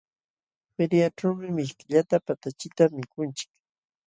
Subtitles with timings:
[0.75, 3.51] Feriaćhuumi mishkillata patachita mikunchik.